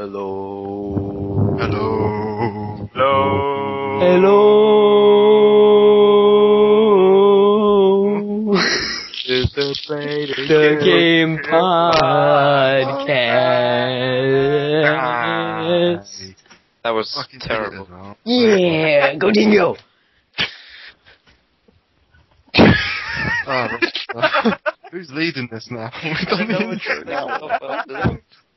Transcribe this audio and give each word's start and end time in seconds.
Hello. 0.00 0.96
Hello. 1.60 2.88
Hello. 2.94 4.00
Hello. 8.40 8.54
Is 9.28 9.52
the 9.52 9.76
play 9.86 10.24
the 10.24 10.80
game 10.82 11.36
podcast. 11.44 11.84
That 16.82 16.90
was 16.92 17.12
Fucking 17.14 17.40
terrible. 17.40 17.70
did 17.70 17.76
it 17.76 17.82
as 17.82 17.90
well. 17.90 18.16
Yeah, 18.24 19.14
go 19.16 19.30
Dingo. 19.30 19.76
Oh, 22.56 23.68
right. 24.16 24.58
Who's 24.92 25.10
leading 25.12 25.48
this 25.52 25.68
now? 25.70 25.90
We've 26.02 26.26
done 26.26 26.48
the 26.48 26.58
intro 26.72 27.04
now. 27.04 28.16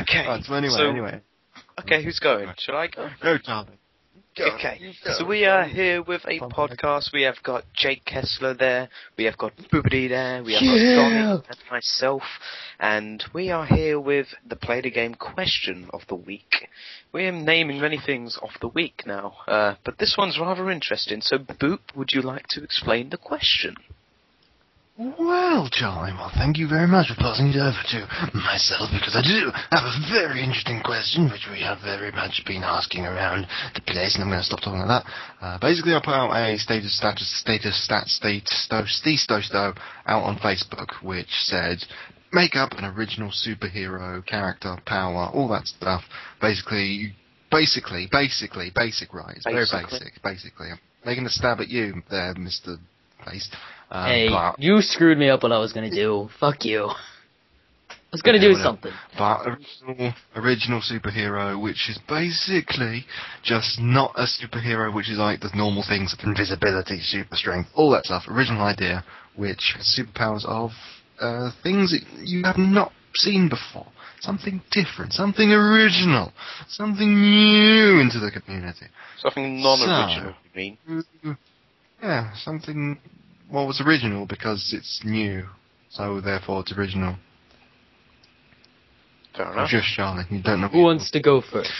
okay. 0.00 0.26
Right, 0.26 0.44
so 0.44 0.54
anyway, 0.54 0.74
so- 0.74 0.88
anyway. 0.90 1.20
Okay, 1.80 2.02
who's 2.02 2.18
going? 2.18 2.48
Should 2.58 2.74
I 2.74 2.86
go? 2.88 3.08
Go, 3.22 3.38
Charlie. 3.38 3.78
Okay, 4.38 4.92
so 5.16 5.24
we 5.24 5.46
are 5.46 5.64
here 5.64 6.02
with 6.02 6.20
a 6.26 6.38
podcast. 6.40 7.10
We 7.14 7.22
have 7.22 7.36
got 7.42 7.64
Jake 7.74 8.04
Kessler 8.04 8.52
there, 8.52 8.90
we 9.16 9.24
have 9.24 9.38
got 9.38 9.56
Boobity 9.72 10.10
there, 10.10 10.42
we 10.44 10.52
have 10.52 10.62
Yeah. 10.62 10.96
got 10.96 11.02
Donny 11.02 11.42
and 11.48 11.58
myself, 11.70 12.22
and 12.78 13.24
we 13.32 13.50
are 13.50 13.64
here 13.64 13.98
with 13.98 14.26
the 14.46 14.56
Play 14.56 14.82
the 14.82 14.90
Game 14.90 15.14
question 15.14 15.88
of 15.94 16.02
the 16.08 16.16
week. 16.16 16.68
We 17.12 17.24
are 17.26 17.32
naming 17.32 17.80
many 17.80 17.98
things 17.98 18.36
of 18.42 18.50
the 18.60 18.68
week 18.68 19.04
now, 19.06 19.36
uh, 19.48 19.76
but 19.84 19.96
this 19.96 20.16
one's 20.18 20.38
rather 20.38 20.70
interesting. 20.70 21.22
So, 21.22 21.38
Boop, 21.38 21.80
would 21.94 22.12
you 22.12 22.20
like 22.20 22.46
to 22.48 22.62
explain 22.62 23.08
the 23.08 23.16
question? 23.16 23.74
Well, 24.98 25.68
Charlie, 25.70 26.12
well, 26.14 26.32
thank 26.34 26.56
you 26.56 26.66
very 26.68 26.86
much 26.86 27.08
for 27.08 27.16
passing 27.16 27.48
it 27.48 27.60
over 27.60 27.76
to 27.76 28.08
myself 28.32 28.88
because 28.96 29.12
I 29.12 29.20
do 29.20 29.52
have 29.68 29.84
a 29.84 30.00
very 30.08 30.40
interesting 30.40 30.80
question 30.82 31.28
which 31.28 31.44
we 31.52 31.60
have 31.60 31.84
very 31.84 32.10
much 32.12 32.40
been 32.46 32.64
asking 32.64 33.04
around 33.04 33.46
the 33.74 33.82
place, 33.82 34.14
and 34.14 34.24
I'm 34.24 34.30
going 34.30 34.40
to 34.40 34.46
stop 34.46 34.60
talking 34.60 34.80
like 34.80 35.04
that. 35.04 35.04
Uh, 35.44 35.58
basically, 35.60 35.92
I 35.92 36.00
put 36.00 36.16
out 36.16 36.32
a 36.32 36.56
status, 36.56 36.96
status, 36.96 37.28
status, 37.40 37.76
stat, 37.84 38.08
state, 38.08 38.48
sto, 38.48 38.84
sto, 38.86 39.16
sto, 39.16 39.40
sto 39.42 39.74
out 40.06 40.22
on 40.24 40.38
Facebook 40.38 40.88
which 41.02 41.28
said 41.44 41.76
make 42.32 42.56
up 42.56 42.72
an 42.72 42.86
original 42.86 43.30
superhero 43.30 44.24
character, 44.24 44.78
power, 44.86 45.28
all 45.34 45.48
that 45.48 45.66
stuff. 45.66 46.04
Basically, 46.40 47.12
basically, 47.50 48.08
basically, 48.10 48.72
basic, 48.74 49.12
right? 49.12 49.36
It's 49.36 49.44
very 49.44 49.66
basic, 49.68 50.22
basically. 50.22 50.68
I'm 50.72 50.80
making 51.04 51.26
a 51.26 51.30
stab 51.30 51.60
at 51.60 51.68
you 51.68 52.02
there, 52.10 52.32
Mr. 52.34 52.78
Face. 53.26 53.48
Um, 53.90 54.04
Hey, 54.06 54.28
but- 54.28 54.58
you 54.58 54.80
screwed 54.82 55.18
me 55.18 55.28
up 55.28 55.42
what 55.42 55.52
I 55.52 55.58
was 55.58 55.72
gonna 55.72 55.90
do. 55.90 56.28
Fuck 56.40 56.64
you. 56.64 56.90
I 57.90 57.94
was 58.12 58.22
gonna 58.22 58.38
do 58.40 58.54
something. 58.54 58.92
But 59.18 59.46
original, 59.46 60.14
original 60.36 60.80
superhero, 60.80 61.60
which 61.60 61.90
is 61.90 61.98
basically 62.08 63.04
just 63.42 63.78
not 63.80 64.12
a 64.16 64.22
superhero, 64.22 64.94
which 64.94 65.10
is 65.10 65.18
like 65.18 65.40
the 65.40 65.50
normal 65.54 65.82
things 65.86 66.14
of 66.14 66.20
invisibility, 66.24 67.00
super 67.00 67.36
strength, 67.36 67.68
all 67.74 67.90
that 67.90 68.04
stuff. 68.06 68.24
Original 68.28 68.62
idea, 68.62 69.04
which 69.34 69.74
has 69.76 69.84
superpowers 69.98 70.44
of 70.46 70.70
uh, 71.20 71.50
things 71.62 71.90
that 71.90 72.02
you 72.26 72.42
have 72.44 72.56
not 72.58 72.92
seen 73.14 73.48
before. 73.48 73.86
Something 74.20 74.62
different, 74.70 75.12
something 75.12 75.50
original, 75.52 76.32
something 76.68 77.08
new 77.20 78.00
into 78.00 78.18
the 78.18 78.30
community. 78.30 78.86
Something 79.18 79.60
non-original, 79.62 80.34
you 80.54 80.76
mean? 81.22 81.36
Yeah, 82.02 82.32
something. 82.34 82.98
Well, 83.50 83.70
it's 83.70 83.80
original 83.80 84.26
because 84.26 84.72
it's 84.76 85.02
new, 85.04 85.44
so 85.90 86.20
therefore 86.20 86.60
it's 86.60 86.72
original. 86.76 87.16
Fair 89.36 89.46
I'm 89.46 89.52
enough. 89.52 89.70
just 89.70 89.86
Charlie. 89.94 90.24
You 90.30 90.42
don't 90.42 90.60
know. 90.62 90.68
Who 90.68 90.82
wants 90.82 91.10
to 91.12 91.20
go 91.20 91.40
first? 91.40 91.70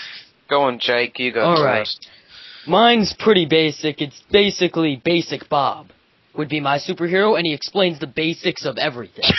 Go 0.49 0.63
on, 0.63 0.79
Jake. 0.79 1.19
You 1.19 1.33
go 1.33 1.41
All 1.41 1.57
first. 1.57 1.65
right. 1.65 2.69
Mine's 2.69 3.15
pretty 3.19 3.47
basic. 3.47 4.01
It's 4.01 4.23
basically 4.31 5.01
Basic 5.05 5.49
Bob 5.49 5.89
would 6.37 6.49
be 6.49 6.61
my 6.61 6.79
superhero, 6.79 7.37
and 7.37 7.47
he 7.47 7.55
explains 7.55 7.99
the 7.99 8.07
basics 8.07 8.65
of 8.65 8.77
everything. 8.77 9.25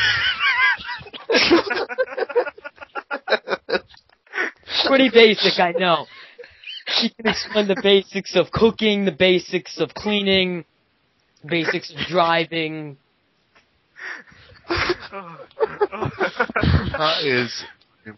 pretty 4.88 5.10
basic, 5.14 5.60
I 5.60 5.72
know. 5.78 6.06
He 7.02 7.10
can 7.10 7.28
explain 7.28 7.68
the 7.68 7.80
basics 7.82 8.36
of 8.36 8.52
cooking, 8.52 9.06
the 9.06 9.12
basics 9.12 9.80
of 9.80 9.94
cleaning, 9.94 10.66
basics 11.46 11.94
driving. 12.10 12.98
that 14.70 15.40
is. 17.24 17.64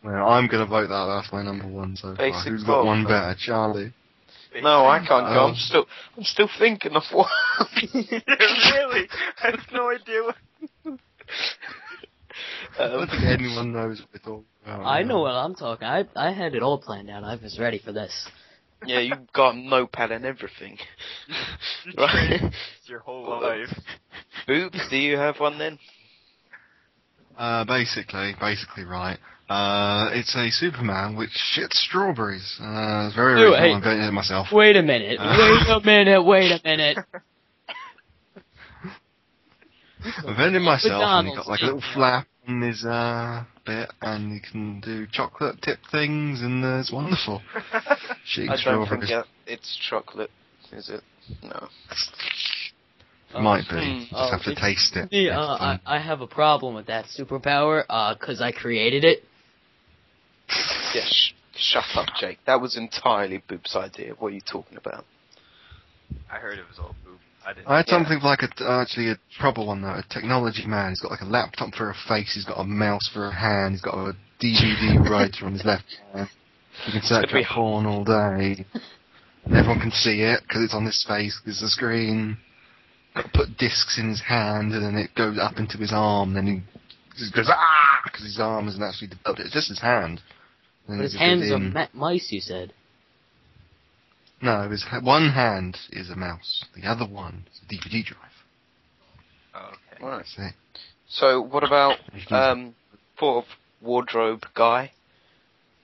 Well, 0.03 0.29
I'm 0.29 0.47
gonna 0.47 0.65
vote 0.65 0.89
that. 0.89 1.05
That's 1.05 1.31
my 1.31 1.43
number 1.43 1.67
one 1.67 1.95
so 1.95 2.15
far. 2.15 2.17
Basic 2.17 2.51
Who's 2.51 2.63
got 2.63 2.79
Bob. 2.79 2.85
one 2.85 3.03
better, 3.05 3.35
Charlie? 3.39 3.93
No, 4.61 4.85
I 4.85 4.99
can't 4.99 5.09
go. 5.09 5.45
I'm 5.45 5.51
um, 5.51 5.55
still, 5.55 5.85
I'm 6.17 6.23
still 6.23 6.49
thinking 6.57 6.95
of 6.95 7.03
one. 7.11 7.27
really? 7.93 9.07
I 9.43 9.51
have 9.51 9.59
no 9.71 9.89
idea 9.89 10.23
what. 10.23 10.35
I 12.79 12.87
don't 12.87 13.07
think 13.07 13.23
anyone 13.23 13.73
knows 13.73 14.01
what 14.01 14.09
we're 14.13 14.19
talking 14.19 14.45
about. 14.65 14.85
I 14.85 15.03
know 15.03 15.21
what 15.21 15.31
I'm 15.31 15.55
talking. 15.55 15.87
I 15.87 16.05
I 16.15 16.31
had 16.31 16.55
it 16.55 16.63
all 16.63 16.79
planned 16.79 17.09
out. 17.09 17.23
I 17.23 17.35
was 17.35 17.59
ready 17.59 17.79
for 17.79 17.91
this. 17.91 18.27
Yeah, 18.89 18.99
you've 18.99 19.31
got 19.33 19.53
a 19.55 19.57
notepad 19.57 20.11
and 20.11 20.25
everything. 20.25 20.77
You 21.85 21.93
right. 21.97 22.39
trained 22.39 22.53
your 22.85 22.99
whole 22.99 23.41
life. 23.41 23.69
Oops, 24.49 24.89
do 24.89 24.97
you 24.97 25.15
have 25.17 25.39
one 25.39 25.57
then? 25.57 25.79
Uh, 27.37 27.63
basically, 27.63 28.35
basically 28.39 28.83
right. 28.83 29.17
Uh, 29.49 30.09
it's 30.13 30.35
a 30.35 30.49
Superman 30.51 31.15
which 31.15 31.29
shits 31.55 31.73
strawberries. 31.73 32.57
Uh, 32.61 33.05
it's 33.07 33.15
very 33.15 33.35
Dude, 33.39 33.53
original. 33.53 33.59
hey. 33.59 33.71
I 33.71 33.77
invented 33.77 34.05
it 34.09 34.11
myself. 34.11 34.47
Wait 34.51 34.75
a 34.75 34.81
minute. 34.83 35.17
Uh. 35.19 35.37
Wait 35.39 35.69
a 35.71 35.79
minute. 35.85 36.23
Wait 36.23 36.51
a 36.51 36.59
minute. 36.63 36.97
I 40.03 40.29
invented 40.29 40.55
it 40.55 40.65
myself, 40.65 41.01
and 41.03 41.27
he 41.27 41.33
McDonald's, 41.35 41.37
got 41.37 41.47
like 41.47 41.61
a 41.61 41.65
little 41.65 41.83
flap 41.93 42.27
on 42.47 42.61
his 42.61 42.85
uh 42.85 43.43
bit, 43.69 43.89
and 44.01 44.33
you 44.33 44.39
can 44.41 44.79
do 44.81 45.05
chocolate 45.11 45.61
tip 45.61 45.79
things, 45.91 46.41
and 46.41 46.63
uh, 46.63 46.79
it's 46.79 46.91
wonderful. 46.91 47.41
Shitting 48.35 48.49
I 48.49 48.57
don't 48.63 48.87
think 48.87 49.09
it- 49.09 49.25
it's 49.47 49.77
chocolate, 49.89 50.31
is 50.71 50.89
it? 50.89 51.01
No. 51.43 51.67
Might 53.39 53.65
be. 53.69 53.75
Hmm. 53.75 53.99
Just 53.99 54.13
Oh, 54.13 54.31
have 54.31 54.43
to 54.43 54.55
taste 54.55 54.95
it. 54.95 55.09
See, 55.11 55.27
next 55.27 55.37
uh, 55.37 55.57
I. 55.59 55.79
I 55.85 55.99
have 55.99 56.21
a 56.21 56.27
problem 56.27 56.73
with 56.73 56.87
that 56.87 57.05
superpower, 57.17 57.83
uh, 57.89 58.15
cause 58.15 58.41
I 58.41 58.51
created 58.51 59.03
it. 59.03 59.23
Yeah, 60.95 61.05
sh- 61.05 61.33
shut 61.55 61.83
up, 61.95 62.07
Jake. 62.19 62.39
That 62.47 62.59
was 62.59 62.75
entirely 62.75 63.43
Boop's 63.47 63.75
idea. 63.75 64.13
What 64.17 64.29
are 64.29 64.35
you 64.35 64.41
talking 64.41 64.77
about? 64.77 65.05
I 66.31 66.37
heard 66.37 66.57
it 66.59 66.65
was 66.69 66.79
all 66.79 66.95
poop. 67.03 67.19
I 67.45 67.53
didn't. 67.53 67.67
I 67.67 67.77
had 67.77 67.85
Yeah. 67.87 67.93
something 67.97 68.19
like 68.21 68.41
a, 68.43 68.49
actually 68.69 69.09
a 69.11 69.17
proper 69.39 69.63
one 69.63 69.81
though, 69.81 69.89
a 69.95 70.03
technology 70.09 70.65
man. 70.65 70.89
He's 70.89 70.99
got 71.01 71.11
like 71.11 71.21
a 71.21 71.25
laptop 71.25 71.73
for 71.73 71.89
a 71.89 71.95
face, 72.07 72.33
he's 72.35 72.45
got 72.45 72.59
a 72.59 72.63
mouse 72.63 73.09
for 73.13 73.25
a 73.27 73.33
hand, 73.33 73.73
he's 73.73 73.81
got 73.81 73.95
a 73.95 74.15
DVD 74.41 74.99
writer 75.09 75.45
on 75.45 75.53
his 75.53 75.65
left 75.65 75.85
hand. 76.13 76.29
You 76.85 76.93
can 76.93 77.01
search 77.01 77.27
Could 77.29 77.33
be 77.35 77.43
up 77.43 77.51
porn 77.51 77.85
all 77.85 78.03
day. 78.03 78.65
And 79.45 79.55
everyone 79.55 79.79
can 79.79 79.91
see 79.91 80.21
it 80.21 80.41
because 80.47 80.63
it's 80.63 80.73
on 80.73 80.85
his 80.85 81.03
face, 81.07 81.39
because 81.43 81.59
the 81.61 81.69
screen. 81.69 82.37
Got 83.15 83.23
to 83.23 83.29
put 83.33 83.57
discs 83.57 83.97
in 83.97 84.09
his 84.09 84.21
hand 84.21 84.71
and 84.73 84.83
then 84.85 84.95
it 84.95 85.09
goes 85.15 85.39
up 85.39 85.57
into 85.57 85.77
his 85.77 85.91
arm. 85.91 86.35
Then 86.35 86.45
he 86.45 86.61
just 87.17 87.33
goes 87.33 87.49
ah 87.51 88.01
because 88.03 88.23
his 88.23 88.39
arm 88.39 88.67
isn't 88.67 88.83
actually 88.83 89.07
developed. 89.07 89.39
It's 89.41 89.51
just 89.53 89.69
his 89.69 89.79
hand. 89.81 90.21
And 90.87 90.99
But 90.99 91.03
his 91.05 91.15
hands 91.15 91.51
are 91.51 91.55
in. 91.55 91.73
ma- 91.73 91.87
mice, 91.93 92.31
you 92.31 92.39
said. 92.39 92.71
No, 94.41 94.69
his 94.69 94.83
ha- 94.83 95.01
one 95.01 95.29
hand 95.31 95.77
is 95.91 96.09
a 96.09 96.15
mouse. 96.15 96.63
The 96.75 96.87
other 96.87 97.05
one 97.05 97.47
is 97.51 97.61
a 97.61 97.73
DVD 97.73 98.03
drive. 98.05 98.29
Okay. 99.55 100.05
Right. 100.05 100.17
That's 100.17 100.35
it. 100.37 100.53
So, 101.07 101.41
what 101.41 101.63
about 101.63 101.97
You 102.13 102.35
um, 102.35 102.75
sort 103.17 103.45
of 103.45 103.51
wardrobe 103.81 104.45
guy, 104.55 104.91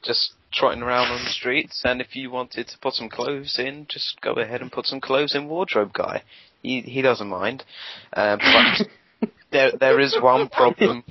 just 0.04 0.34
trotting 0.54 0.84
around 0.84 1.12
on 1.12 1.24
the 1.24 1.32
streets, 1.32 1.82
and 1.84 2.00
if 2.00 2.16
you 2.16 2.30
wanted 2.30 2.68
to 2.68 2.78
put 2.80 2.94
some 2.94 3.10
clothes 3.10 3.58
in, 3.60 3.88
just 3.90 4.22
go 4.22 4.34
ahead 4.34 4.62
and 4.62 4.72
put 4.72 4.86
some 4.86 5.02
clothes 5.02 5.36
in 5.36 5.48
wardrobe 5.48 5.94
guy. 5.94 6.24
He 6.62 6.82
he 6.82 7.02
doesn't 7.02 7.28
mind. 7.28 7.64
Um, 8.14 8.40
but 8.40 9.30
there 9.52 9.72
there 9.80 10.00
is 10.00 10.18
one 10.22 10.48
problem. 10.48 11.04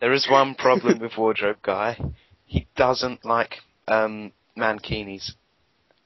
There 0.00 0.12
is 0.12 0.28
one 0.30 0.54
problem 0.54 0.98
with 0.98 1.16
wardrobe 1.16 1.58
guy. 1.62 1.98
He 2.46 2.66
doesn't 2.76 3.24
like 3.24 3.56
um, 3.86 4.32
mankinis. 4.56 5.32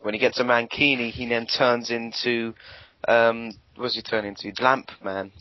When 0.05 0.13
he 0.13 0.21
gets 0.21 0.39
a 0.39 0.45
mankini, 0.45 1.11
he 1.11 1.27
then 1.27 1.47
turns 1.47 1.91
into 1.91 2.53
um, 3.09 3.53
what 3.75 3.87
does 3.87 3.95
he 3.95 4.03
turn 4.03 4.27
into? 4.27 4.53
Lamp 4.63 4.91
man, 5.03 5.33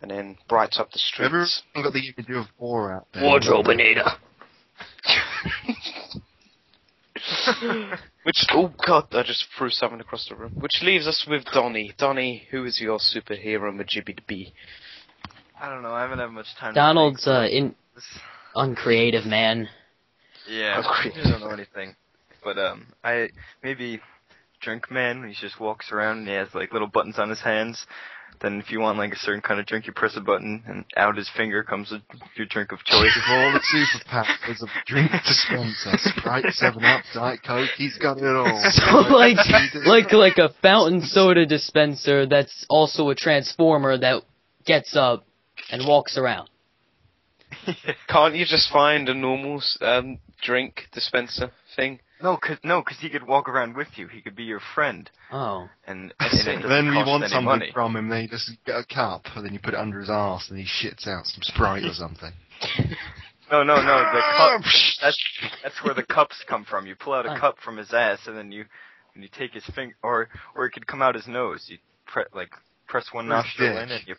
and 0.00 0.08
then 0.08 0.38
brights 0.48 0.78
up 0.78 0.92
the 0.92 1.00
Everyone 1.18 1.48
streets. 1.48 1.64
got 1.74 1.92
the 1.92 2.12
image 2.16 2.30
of 2.30 2.46
war 2.58 2.92
out 2.92 3.08
there. 3.12 3.24
Wardrobeinator. 3.24 4.06
Which 8.22 8.46
oh 8.52 8.72
god, 8.86 9.08
I 9.10 9.24
just 9.24 9.46
threw 9.58 9.70
something 9.70 9.98
across 9.98 10.28
the 10.28 10.36
room. 10.36 10.52
Which 10.60 10.80
leaves 10.84 11.08
us 11.08 11.26
with 11.28 11.44
Donny. 11.46 11.92
Donny, 11.98 12.46
who 12.52 12.64
is 12.66 12.80
your 12.80 13.00
superhero 13.00 13.74
Majibby 13.74 14.18
B? 14.28 14.52
I 15.60 15.68
don't 15.68 15.82
know. 15.82 15.92
I 15.92 16.02
haven't 16.02 16.20
had 16.20 16.30
much 16.30 16.54
time. 16.60 16.72
Donald's 16.72 17.24
to 17.24 17.32
uh, 17.32 17.46
in 17.48 17.74
uncreative 18.54 19.26
man. 19.26 19.68
Yeah, 20.48 20.78
Agree. 20.78 21.20
I 21.20 21.30
don't 21.30 21.40
know 21.40 21.50
anything. 21.50 21.96
But 22.46 22.58
um, 22.58 22.86
I 23.02 23.30
maybe 23.60 23.98
drink 24.60 24.88
man. 24.88 25.26
He 25.26 25.34
just 25.34 25.58
walks 25.58 25.90
around 25.90 26.18
and 26.18 26.28
he 26.28 26.34
has 26.34 26.46
like 26.54 26.72
little 26.72 26.86
buttons 26.86 27.18
on 27.18 27.28
his 27.28 27.40
hands. 27.40 27.84
Then 28.40 28.60
if 28.60 28.70
you 28.70 28.78
want 28.78 28.98
like 28.98 29.12
a 29.12 29.16
certain 29.16 29.40
kind 29.40 29.58
of 29.58 29.66
drink, 29.66 29.88
you 29.88 29.92
press 29.92 30.16
a 30.16 30.20
button 30.20 30.62
and 30.68 30.84
out 30.96 31.16
his 31.16 31.28
finger 31.36 31.64
comes 31.64 31.90
a, 31.90 32.00
your 32.36 32.46
drink 32.46 32.70
of 32.70 32.78
choice. 32.84 33.16
With 33.16 33.24
all 33.28 33.52
the 33.52 33.58
superpowers 33.58 34.62
of 34.62 34.68
drink 34.86 35.10
dispenser, 35.10 35.98
Sprite, 35.98 36.44
7-Up, 36.44 37.02
Diet 37.12 37.40
Coke, 37.44 37.70
he's 37.76 37.98
got 37.98 38.18
it 38.18 38.24
all. 38.24 38.46
So 38.70 39.00
like 39.12 39.38
like 39.84 40.12
like 40.12 40.38
a 40.38 40.50
fountain 40.62 41.00
soda 41.00 41.46
dispenser 41.46 42.26
that's 42.26 42.64
also 42.68 43.08
a 43.08 43.16
transformer 43.16 43.98
that 43.98 44.22
gets 44.64 44.94
up 44.94 45.26
and 45.72 45.84
walks 45.84 46.16
around. 46.16 46.48
Can't 48.08 48.36
you 48.36 48.44
just 48.44 48.70
find 48.70 49.08
a 49.08 49.14
normal 49.14 49.60
um, 49.80 50.20
drink 50.40 50.82
dispenser 50.92 51.50
thing? 51.74 51.98
No, 52.22 52.36
cause 52.36 52.56
no, 52.64 52.82
'cause 52.82 52.96
he 53.00 53.08
could 53.10 53.26
walk 53.26 53.48
around 53.48 53.76
with 53.76 53.88
you. 53.96 54.08
He 54.08 54.20
could 54.22 54.34
be 54.36 54.44
your 54.44 54.60
friend, 54.74 55.10
Oh. 55.32 55.68
and, 55.86 56.12
and 56.18 56.62
then 56.70 56.86
you 56.86 56.94
want 57.04 57.24
something 57.28 57.44
money. 57.44 57.70
from 57.72 57.94
him, 57.96 58.08
then 58.08 58.22
you 58.22 58.28
just 58.28 58.50
get 58.64 58.76
a 58.76 58.84
cup, 58.84 59.22
and 59.34 59.44
then 59.44 59.52
you 59.52 59.58
put 59.60 59.74
it 59.74 59.80
under 59.80 60.00
his 60.00 60.10
ass, 60.10 60.48
and 60.50 60.58
he 60.58 60.64
shits 60.64 61.06
out 61.06 61.26
some 61.26 61.42
Sprite 61.42 61.84
or 61.84 61.92
something. 61.94 62.32
No, 63.48 63.62
no, 63.62 63.76
no. 63.76 63.98
The 64.12 64.22
cup. 64.36 64.60
That's 65.00 65.22
that's 65.62 65.84
where 65.84 65.94
the 65.94 66.02
cups 66.02 66.42
come 66.48 66.64
from. 66.64 66.84
You 66.84 66.96
pull 66.96 67.12
out 67.12 67.26
a 67.26 67.38
cup 67.38 67.58
from 67.64 67.76
his 67.76 67.92
ass, 67.94 68.18
and 68.26 68.36
then 68.36 68.50
you 68.50 68.64
and 69.14 69.22
you 69.22 69.28
take 69.38 69.52
his 69.52 69.64
finger, 69.66 69.94
or 70.02 70.28
or 70.56 70.66
it 70.66 70.72
could 70.72 70.88
come 70.88 71.00
out 71.00 71.14
his 71.14 71.28
nose. 71.28 71.64
You 71.68 71.78
pre- 72.06 72.24
like 72.34 72.50
press 72.88 73.06
one 73.12 73.26
Or 73.26 73.36
nostril 73.36 73.74
dick. 73.74 73.82
in, 73.84 73.90
and 73.92 74.02
you. 74.08 74.16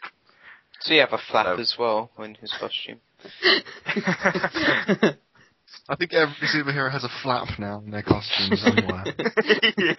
So 0.79 0.93
you 0.93 1.01
have 1.01 1.11
a 1.11 1.17
flap 1.29 1.59
as 1.59 1.75
well 1.77 2.09
in 2.19 2.35
his 2.35 2.53
costume. 2.57 3.01
I 5.89 5.95
think 5.95 6.13
every 6.13 6.33
superhero 6.53 6.91
has 6.91 7.03
a 7.03 7.09
flap 7.23 7.47
now 7.59 7.81
in 7.85 7.91
their 7.91 8.03
costume 8.03 8.57
somewhere. 8.57 9.05
yeah. 9.77 9.93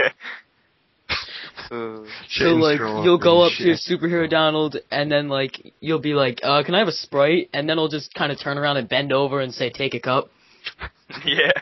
Uh, 1.70 2.04
So 2.28 2.44
like 2.54 2.78
you'll 2.78 3.18
go 3.18 3.42
up 3.42 3.52
and 3.52 3.58
to 3.58 3.64
your 3.64 3.76
superhero 3.76 4.28
Donald 4.28 4.76
and 4.90 5.10
then 5.10 5.28
like 5.28 5.72
you'll 5.80 5.98
be 6.00 6.14
like, 6.14 6.40
uh, 6.42 6.62
can 6.62 6.74
I 6.74 6.78
have 6.80 6.88
a 6.88 6.92
Sprite? 6.92 7.48
And 7.52 7.68
then 7.68 7.78
I'll 7.78 7.88
just 7.88 8.14
kind 8.14 8.30
of 8.32 8.38
turn 8.40 8.58
around 8.58 8.76
and 8.76 8.88
bend 8.88 9.12
over 9.12 9.40
and 9.40 9.52
say, 9.52 9.70
take 9.70 9.94
a 9.94 10.00
cup. 10.00 10.30
Yeah. 11.24 11.52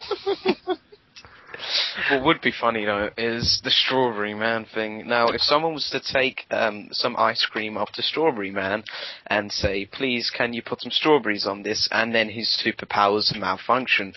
what 2.10 2.24
would 2.24 2.40
be 2.40 2.52
funny 2.52 2.84
though 2.84 3.10
is 3.16 3.60
the 3.64 3.70
Strawberry 3.70 4.34
Man 4.34 4.66
thing. 4.74 5.06
Now, 5.06 5.28
if 5.28 5.40
someone 5.40 5.74
was 5.74 5.88
to 5.90 6.00
take 6.00 6.44
um, 6.50 6.88
some 6.92 7.16
ice 7.16 7.46
cream 7.50 7.76
up 7.76 7.90
to 7.92 8.02
Strawberry 8.02 8.50
Man 8.50 8.84
and 9.26 9.50
say, 9.52 9.86
"Please, 9.86 10.30
can 10.34 10.52
you 10.52 10.62
put 10.62 10.80
some 10.80 10.90
strawberries 10.90 11.46
on 11.46 11.62
this?" 11.62 11.88
and 11.90 12.14
then 12.14 12.28
his 12.28 12.60
superpowers 12.64 13.36
malfunction, 13.36 14.14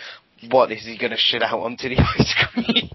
what 0.49 0.71
is 0.71 0.85
he 0.85 0.97
going 0.97 1.11
to 1.11 1.17
shit 1.17 1.43
out 1.43 1.59
onto 1.59 1.89
the 1.89 1.97
ice 2.19 2.35
cream? 2.53 2.89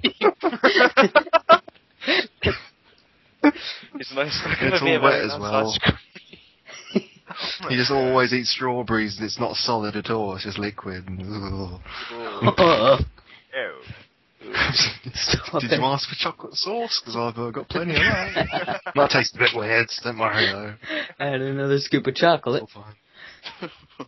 it's 3.95 4.15
not, 4.15 4.27
it's 4.27 4.83
all 4.83 5.03
wet 5.03 5.21
as 5.21 5.37
well. 5.41 5.71
ice 5.71 5.79
cream. 5.79 5.99
He 7.69 7.77
just 7.77 7.91
always 7.91 8.33
eats 8.33 8.51
strawberries, 8.51 9.17
and 9.19 9.27
it's 9.27 9.39
not 9.39 9.57
solid 9.57 9.97
at 9.97 10.11
all, 10.11 10.35
it's 10.35 10.45
just 10.45 10.59
liquid. 10.59 11.05
Ugh. 11.09 11.81
Uh, 12.59 12.99
Ew. 13.55 13.83
Stop 14.53 14.56
Did 15.61 15.71
you 15.71 15.85
ask 15.85 16.09
for 16.09 16.15
chocolate 16.19 16.55
sauce? 16.55 17.01
Because 17.03 17.17
I've 17.17 17.39
uh, 17.39 17.51
got 17.51 17.69
plenty 17.69 17.93
of 17.95 18.01
that. 18.01 18.81
Might 18.95 19.11
taste 19.11 19.35
a 19.37 19.39
bit 19.39 19.51
weird, 19.55 19.89
don't 20.03 20.19
worry 20.19 20.47
though. 20.47 20.75
Add 21.19 21.41
another 21.41 21.79
scoop 21.79 22.07
of 22.07 22.15
chocolate. 22.15 22.63
All 22.63 22.83
fine. 22.83 23.71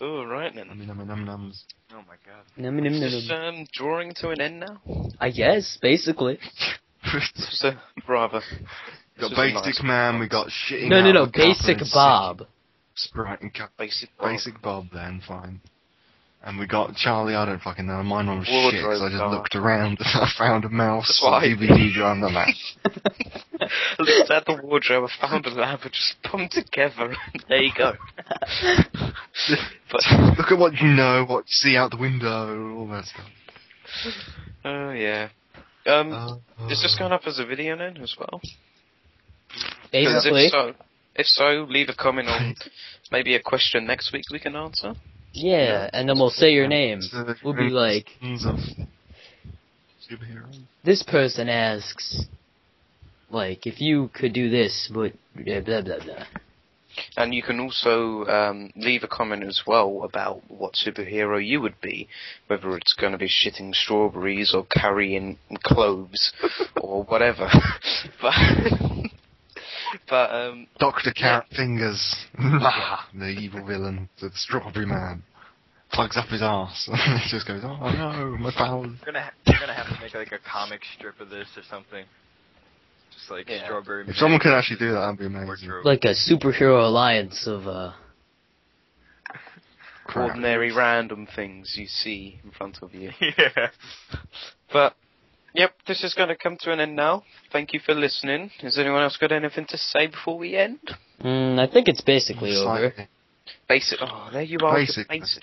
oh, 0.00 0.24
right 0.24 0.52
then. 0.54 0.68
Num 0.68 0.86
num 0.86 1.06
num 1.06 1.26
nums. 1.26 1.62
Oh 1.92 1.98
my 2.08 2.16
god. 2.26 2.44
Num, 2.56 2.76
num, 2.82 2.98
num, 3.00 3.10
Just 3.10 3.28
num. 3.28 3.54
um, 3.54 3.66
drawing 3.72 4.14
to 4.16 4.30
an 4.30 4.40
end 4.40 4.60
now. 4.60 4.80
I 5.20 5.30
guess, 5.30 5.78
basically. 5.80 6.38
So, 7.50 7.72
rather. 8.08 8.40
We 9.16 9.20
got 9.20 9.28
This 9.28 9.30
was 9.30 9.32
a 9.32 9.36
basic 9.36 9.64
nice 9.64 9.82
man, 9.84 10.14
one. 10.14 10.20
we 10.20 10.28
got 10.28 10.48
shitting 10.48 10.88
No, 10.88 11.00
no, 11.02 11.12
no. 11.12 11.22
of 11.24 11.28
a 11.28 11.32
cup 11.32 11.40
and 11.44 11.54
Basic 11.54 11.78
Bob. 11.92 12.46
Sprite 12.96 13.42
and 13.42 13.52
cup. 13.54 13.70
Basic. 13.78 14.08
Basic 14.20 14.60
Bob 14.62 14.86
then, 14.92 15.20
fine. 15.26 15.60
And 16.46 16.58
we 16.58 16.66
got 16.66 16.94
Charlie, 16.94 17.34
I 17.34 17.46
don't 17.46 17.62
fucking 17.62 17.86
know, 17.86 18.02
mine 18.02 18.26
was 18.26 18.46
shit, 18.46 18.74
because 18.74 19.00
I 19.00 19.08
just 19.08 19.18
guy. 19.18 19.30
looked 19.30 19.54
around 19.56 19.98
and 19.98 20.06
I 20.22 20.28
found 20.36 20.66
a 20.66 20.68
mouse 20.68 21.06
That's 21.08 21.22
why. 21.22 21.46
DVD 21.46 21.90
drive 21.94 22.22
on 22.22 22.34
that. 22.34 22.48
I 23.62 24.02
looked 24.02 24.30
at 24.30 24.44
the 24.44 24.60
wardrobe, 24.62 25.08
I 25.08 25.26
found 25.26 25.46
a 25.46 25.50
lamp, 25.50 25.82
and 25.84 25.92
just 25.92 26.16
put 26.22 26.36
them 26.36 26.48
together, 26.50 27.14
and 27.32 27.44
there 27.48 27.62
you 27.62 27.72
go. 27.76 27.92
but, 29.90 30.02
Look 30.38 30.52
at 30.52 30.58
what 30.58 30.74
you 30.74 30.88
know, 30.88 31.24
what 31.26 31.44
you 31.46 31.52
see 31.52 31.76
out 31.78 31.90
the 31.92 31.96
window, 31.96 32.74
all 32.76 32.88
that 32.88 33.04
stuff. 33.06 34.12
oh 34.66 34.90
yeah. 34.90 35.28
Um, 35.86 36.12
Uh, 36.12 36.68
is 36.68 36.82
this 36.82 36.94
going 36.98 37.12
up 37.12 37.22
as 37.26 37.38
a 37.38 37.46
video 37.46 37.76
then 37.78 37.96
as 38.02 38.16
well? 38.18 38.42
Basically. 39.90 40.46
If 40.46 40.50
so, 40.50 40.72
if 41.14 41.26
so, 41.26 41.66
leave 41.70 41.88
a 41.88 41.94
comment 41.94 42.28
on 42.28 42.54
maybe 43.10 43.34
a 43.34 43.40
question 43.42 43.86
next 43.86 44.12
week 44.12 44.24
we 44.30 44.38
can 44.40 44.56
answer. 44.56 44.94
Yeah, 45.34 45.90
and 45.92 46.08
then 46.08 46.16
we'll 46.16 46.30
say 46.30 46.52
your 46.52 46.68
name. 46.68 47.00
We'll 47.42 47.54
be 47.54 47.68
like, 47.68 48.06
tons 48.20 48.46
of 48.46 48.56
superheroes. 50.08 50.60
this 50.84 51.02
person 51.02 51.48
asks, 51.48 52.24
like, 53.30 53.66
if 53.66 53.80
you 53.80 54.10
could 54.14 54.32
do 54.32 54.48
this, 54.48 54.90
but 54.94 55.12
blah 55.34 55.60
blah 55.60 55.82
blah 55.82 55.98
blah. 56.04 56.24
And 57.16 57.34
you 57.34 57.42
can 57.42 57.58
also 57.58 58.24
um, 58.26 58.72
leave 58.76 59.02
a 59.02 59.08
comment 59.08 59.42
as 59.42 59.62
well 59.66 60.02
about 60.04 60.48
what 60.48 60.74
superhero 60.74 61.44
you 61.44 61.60
would 61.60 61.80
be, 61.80 62.08
whether 62.46 62.76
it's 62.76 62.92
going 62.92 63.10
to 63.10 63.18
be 63.18 63.28
shitting 63.28 63.74
strawberries 63.74 64.54
or 64.54 64.64
carrying 64.66 65.38
cloves 65.64 66.32
or 66.76 67.02
whatever. 67.02 67.48
but 68.22 68.32
but 70.08 70.30
um, 70.30 70.66
Dr. 70.78 71.12
Carrot 71.12 71.46
Fingers. 71.56 72.16
the 72.38 73.28
evil 73.28 73.64
villain, 73.66 74.08
the 74.20 74.30
strawberry 74.34 74.86
man. 74.86 75.22
Plugs 75.92 76.16
up 76.16 76.26
his 76.26 76.42
ass 76.42 76.88
and 76.92 77.20
he 77.20 77.30
just 77.30 77.46
goes, 77.46 77.60
oh 77.64 77.76
no, 77.76 78.36
my 78.38 78.50
powers. 78.56 78.90
We're 79.00 79.12
gonna 79.12 79.22
ha- 79.22 79.32
we're 79.46 79.60
gonna 79.60 79.74
have 79.74 79.86
to 79.94 80.02
make 80.02 80.14
like 80.14 80.32
a 80.32 80.38
comic 80.50 80.80
strip 80.96 81.20
of 81.20 81.30
this 81.30 81.46
or 81.56 81.62
something. 81.70 82.04
Just 83.12 83.30
like 83.30 83.48
Yeah. 83.48 83.64
strawberry. 83.64 84.04
If 84.08 84.16
someone 84.16 84.40
could 84.40 84.52
actually 84.52 84.78
do 84.78 84.92
that, 84.92 85.00
that'd 85.00 85.18
be 85.18 85.26
amazing. 85.26 85.46
Wardrobe. 85.46 85.86
Like 85.86 86.04
a 86.04 86.14
superhero 86.14 86.84
alliance 86.84 87.46
of, 87.46 87.68
uh, 87.68 87.92
ordinary 90.16 90.72
random 90.72 91.26
things 91.34 91.74
you 91.78 91.86
see 91.86 92.40
in 92.44 92.50
front 92.50 92.78
of 92.82 92.92
you. 92.94 93.10
yeah. 93.20 93.68
But 94.72 94.96
yep, 95.54 95.72
this 95.86 96.04
is 96.04 96.14
going 96.14 96.28
to 96.28 96.36
come 96.36 96.56
to 96.60 96.72
an 96.72 96.80
end 96.80 96.94
now. 96.96 97.22
Thank 97.52 97.72
you 97.72 97.80
for 97.84 97.94
listening. 97.94 98.50
Has 98.60 98.78
anyone 98.78 99.02
else 99.02 99.16
got 99.16 99.32
anything 99.32 99.66
to 99.68 99.78
say 99.78 100.06
before 100.08 100.36
we 100.38 100.56
end? 100.56 100.78
mm, 101.22 101.58
I 101.58 101.70
think 101.72 101.88
it's 101.88 102.00
basically 102.02 102.54
over. 102.56 102.90
Slightly. 102.92 103.08
Basic. 103.68 103.98
Oh, 104.02 104.30
there 104.32 104.42
you 104.42 104.58
are. 104.62 104.74
Basic. 104.76 105.08
Basic. 105.08 105.42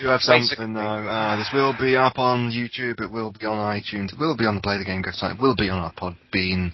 You 0.00 0.08
have 0.08 0.20
Basically. 0.26 0.56
something 0.56 0.74
though. 0.74 0.80
Uh, 1.08 1.36
this 1.36 1.48
will 1.54 1.74
be 1.78 1.96
up 1.96 2.18
on 2.18 2.50
YouTube. 2.50 3.00
It 3.00 3.10
will 3.10 3.32
be 3.32 3.46
on 3.46 3.56
iTunes. 3.56 4.12
It 4.12 4.18
will 4.18 4.36
be 4.36 4.44
on 4.44 4.54
the 4.56 4.60
Play 4.60 4.76
the 4.78 4.84
Game 4.84 5.02
website. 5.02 5.36
It 5.36 5.40
will 5.40 5.56
be 5.56 5.70
on 5.70 5.78
our 5.78 5.92
Podbean 5.94 6.72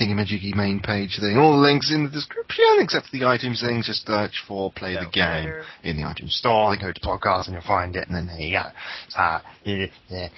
thingamajiggy 0.00 0.54
main 0.56 0.80
page 0.80 1.18
thing. 1.20 1.36
All 1.36 1.52
the 1.52 1.58
links 1.62 1.92
in 1.92 2.02
the 2.04 2.10
description, 2.10 2.64
except 2.80 3.06
for 3.06 3.16
the 3.16 3.24
iTunes 3.24 3.60
things. 3.60 3.86
Just 3.86 4.04
search 4.06 4.42
for 4.48 4.72
Play 4.72 4.94
the 4.94 5.06
Game 5.12 5.44
there. 5.44 5.64
in 5.84 5.96
the 5.96 6.02
iTunes 6.02 6.32
store. 6.32 6.74
Then 6.74 6.80
go 6.86 6.92
to 6.92 7.00
podcast 7.00 7.46
and 7.46 7.54
you'll 7.54 7.62
find 7.62 7.94
it. 7.94 8.08
And 8.08 8.16
then 8.16 8.26
there 8.26 8.40
you 8.40 8.52
go. 8.58 8.64
Ah, 9.16 9.42
yeah, 9.62 9.86
yeah. 10.08 10.28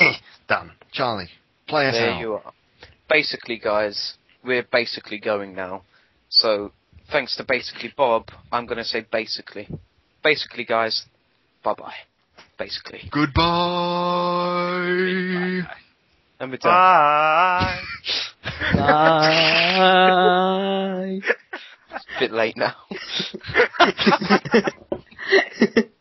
Eh, 0.00 0.12
done. 0.48 0.72
Charlie, 0.92 1.28
play 1.68 1.86
us 1.88 1.94
There 1.94 2.10
out. 2.10 2.20
you 2.20 2.34
are. 2.34 2.52
Basically, 3.08 3.58
guys, 3.58 4.14
we're 4.44 4.66
basically 4.70 5.18
going 5.18 5.54
now. 5.54 5.82
So, 6.28 6.72
thanks 7.10 7.36
to 7.36 7.44
basically 7.46 7.92
Bob, 7.96 8.28
I'm 8.50 8.66
going 8.66 8.78
to 8.78 8.84
say 8.84 9.06
basically. 9.10 9.68
Basically, 10.22 10.64
guys, 10.64 11.06
bye 11.62 11.74
bye. 11.74 11.94
Basically. 12.58 13.08
Goodbye. 13.12 13.42
And 16.38 16.50
we're 16.50 16.58
done. 16.58 16.72
Bye. 16.72 17.80
Bye. 18.74 21.20
Bit 22.18 22.32
late 22.32 22.56
now. 22.56 22.74